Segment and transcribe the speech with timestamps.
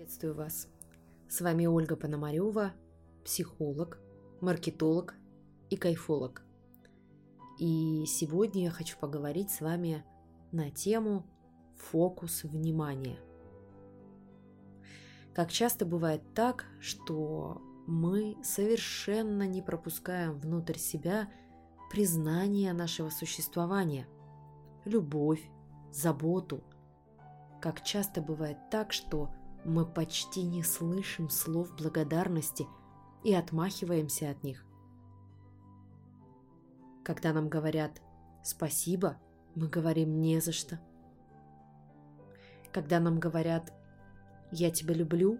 [0.00, 0.66] Приветствую вас.
[1.28, 2.72] С вами Ольга Пономарева,
[3.22, 4.00] психолог,
[4.40, 5.14] маркетолог
[5.68, 6.42] и кайфолог.
[7.58, 10.02] И сегодня я хочу поговорить с вами
[10.52, 11.26] на тему
[11.76, 13.18] фокус внимания.
[15.34, 21.30] Как часто бывает так, что мы совершенно не пропускаем внутрь себя
[21.90, 24.08] признание нашего существования,
[24.86, 25.42] любовь,
[25.92, 26.64] заботу.
[27.60, 29.30] Как часто бывает так, что
[29.64, 32.66] мы почти не слышим слов благодарности
[33.22, 34.64] и отмахиваемся от них.
[37.04, 38.00] Когда нам говорят
[38.42, 39.18] «спасибо»,
[39.54, 40.80] мы говорим «не за что».
[42.72, 43.72] Когда нам говорят
[44.50, 45.38] «я тебя люблю»,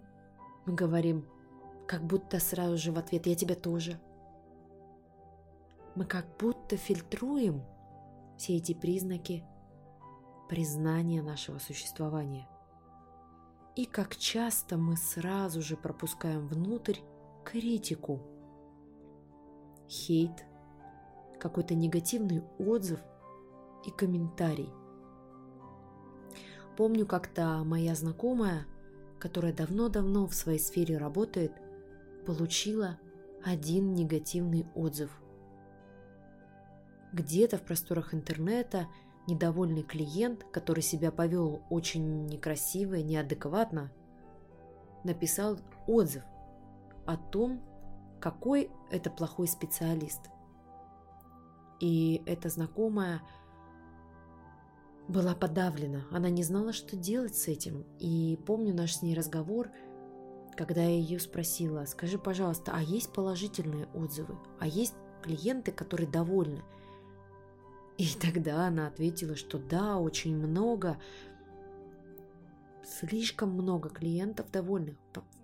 [0.66, 1.26] мы говорим
[1.86, 4.00] как будто сразу же в ответ «я тебя тоже».
[5.96, 7.64] Мы как будто фильтруем
[8.36, 9.44] все эти признаки
[10.48, 12.48] признания нашего существования–
[13.76, 16.98] и как часто мы сразу же пропускаем внутрь
[17.44, 18.20] критику,
[19.88, 20.44] хейт,
[21.38, 23.00] какой-то негативный отзыв
[23.86, 24.70] и комментарий.
[26.76, 28.66] Помню, как-то моя знакомая,
[29.18, 31.52] которая давно-давно в своей сфере работает,
[32.26, 32.98] получила
[33.44, 35.10] один негативный отзыв.
[37.12, 38.86] Где-то в просторах интернета–
[39.26, 43.92] недовольный клиент, который себя повел очень некрасиво и неадекватно,
[45.04, 46.24] написал отзыв
[47.06, 47.62] о том,
[48.20, 50.30] какой это плохой специалист.
[51.80, 53.22] И эта знакомая
[55.08, 57.84] была подавлена, она не знала, что делать с этим.
[57.98, 59.70] И помню наш с ней разговор,
[60.56, 64.36] когда я ее спросила, скажи, пожалуйста, а есть положительные отзывы?
[64.60, 66.62] А есть клиенты, которые довольны?
[68.00, 70.96] И тогда она ответила, что да, очень много,
[72.82, 74.96] слишком много клиентов довольных,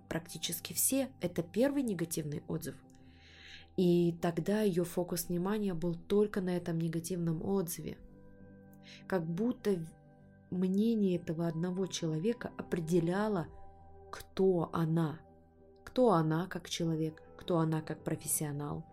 [0.09, 1.11] практически все.
[1.21, 2.73] Это первый негативный отзыв.
[3.75, 7.99] И тогда ее фокус внимания был только на этом негативном отзыве.
[9.05, 9.77] Как будто
[10.49, 13.45] мнение этого одного человека определяло,
[14.09, 15.19] кто она.
[15.83, 18.83] Кто она как человек, кто она как профессионал.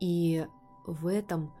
[0.00, 0.44] И
[0.88, 1.52] в этом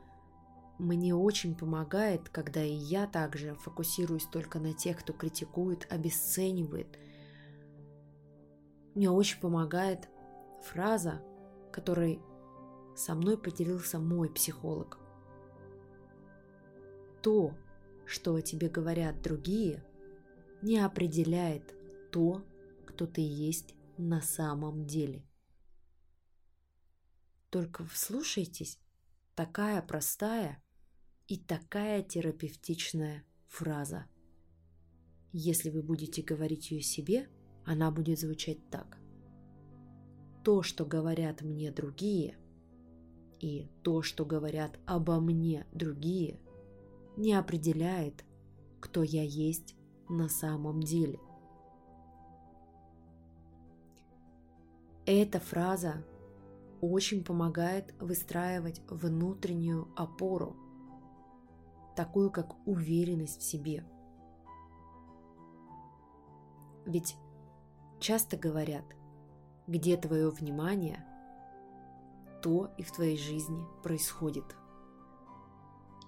[0.78, 6.98] мне очень помогает, когда и я также фокусируюсь только на тех, кто критикует, обесценивает.
[8.94, 10.08] Мне очень помогает
[10.62, 11.22] фраза,
[11.72, 12.20] которой
[12.96, 14.98] со мной поделился мой психолог.
[17.22, 17.54] То,
[18.04, 19.84] что о тебе говорят другие,
[20.60, 21.74] не определяет
[22.10, 22.44] то,
[22.86, 25.24] кто ты есть на самом деле.
[27.50, 28.80] Только вслушайтесь,
[29.36, 30.63] такая простая
[31.26, 34.06] и такая терапевтичная фраза.
[35.32, 37.28] Если вы будете говорить ее себе,
[37.64, 38.98] она будет звучать так.
[40.44, 42.36] То, что говорят мне другие,
[43.40, 46.38] и то, что говорят обо мне другие,
[47.16, 48.24] не определяет,
[48.80, 49.74] кто я есть
[50.08, 51.18] на самом деле.
[55.06, 56.04] Эта фраза
[56.80, 60.56] очень помогает выстраивать внутреннюю опору–
[61.94, 63.84] такую как уверенность в себе.
[66.86, 67.16] Ведь
[68.00, 68.84] часто говорят,
[69.66, 71.04] где твое внимание,
[72.42, 74.44] то и в твоей жизни происходит.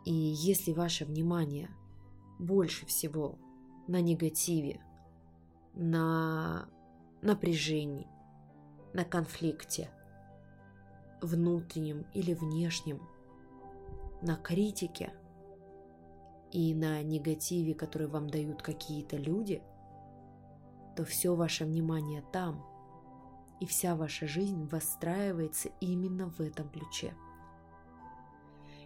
[0.04, 1.70] И если ваше внимание
[2.38, 3.38] больше всего
[3.88, 4.82] на негативе,
[5.74, 6.68] на
[7.22, 8.08] напряжении,
[8.92, 9.90] на конфликте,
[11.22, 13.00] внутреннем или внешнем,
[14.20, 15.14] на критике–
[16.52, 19.62] и на негативе, который вам дают какие-то люди,
[20.96, 22.64] то все ваше внимание там,
[23.60, 27.14] и вся ваша жизнь выстраивается именно в этом ключе.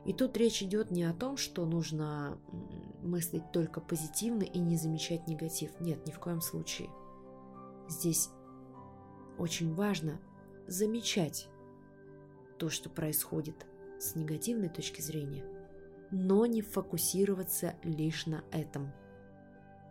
[0.04, 2.38] И тут речь идет не о том, что нужно
[3.02, 5.78] мыслить только позитивно и не замечать негатив.
[5.78, 6.88] Нет, ни в коем случае.
[7.86, 8.30] Здесь
[9.38, 10.18] очень важно
[10.66, 11.48] замечать
[12.58, 13.66] то, что происходит
[13.98, 15.44] с негативной точки зрения–
[16.10, 18.92] но не фокусироваться лишь на этом.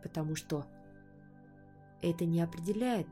[0.03, 0.65] Потому что
[2.01, 3.07] это не определяет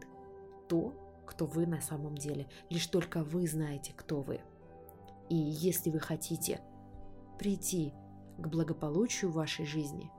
[0.67, 0.93] то,
[1.25, 2.47] кто вы на самом деле.
[2.69, 4.41] Лишь только вы знаете, кто вы.
[5.29, 6.61] И если вы хотите
[7.37, 7.93] прийти
[8.37, 10.09] к благополучию вашей жизни,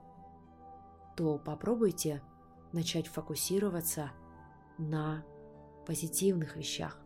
[1.15, 2.21] то попробуйте
[2.71, 4.11] начать фокусироваться
[4.77, 5.25] на
[5.85, 6.99] позитивных вещах,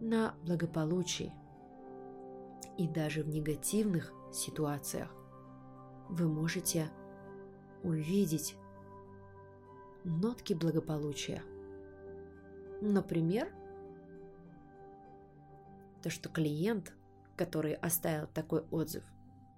[0.00, 1.32] на благополучии.
[2.78, 5.10] И даже в негативных ситуациях
[6.08, 6.90] вы можете
[7.82, 8.56] увидеть
[10.04, 11.42] нотки благополучия.
[12.80, 13.52] Например,
[16.02, 16.92] то, что клиент,
[17.36, 19.04] который оставил такой отзыв,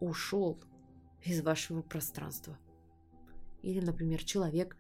[0.00, 0.58] ушел
[1.22, 2.58] из вашего пространства.
[3.62, 4.76] Или, например, человек,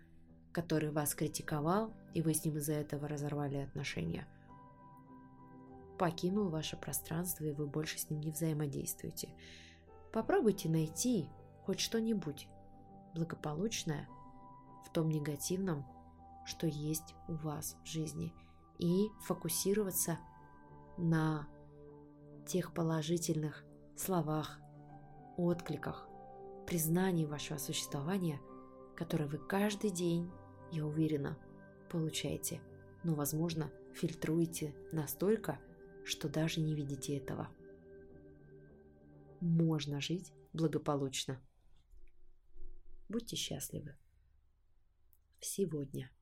[0.52, 4.26] который вас критиковал, и вы с ним из-за этого разорвали отношения,
[5.98, 9.28] покинул ваше пространство, и вы больше с ним не взаимодействуете.
[10.12, 11.30] Попробуйте найти
[11.64, 12.48] хоть что-нибудь
[13.14, 14.08] благополучное
[14.84, 15.86] в том негативном,
[16.44, 18.34] что есть у вас в жизни,
[18.78, 20.18] и фокусироваться
[20.98, 21.48] на
[22.46, 23.64] тех положительных
[23.96, 24.60] словах,
[25.36, 26.08] откликах,
[26.66, 28.40] признании вашего существования,
[28.96, 30.30] которые вы каждый день,
[30.72, 31.38] я уверена,
[31.90, 32.60] получаете,
[33.04, 35.58] но, возможно, фильтруете настолько,
[36.04, 37.48] что даже не видите этого.
[39.42, 41.42] Можно жить благополучно.
[43.08, 43.96] Будьте счастливы.
[45.40, 46.12] Сегодня.